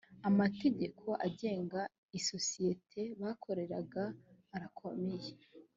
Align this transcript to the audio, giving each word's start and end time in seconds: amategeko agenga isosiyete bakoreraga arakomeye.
amategeko 0.29 1.07
agenga 1.27 1.81
isosiyete 2.19 3.01
bakoreraga 3.21 4.03
arakomeye. 4.55 5.29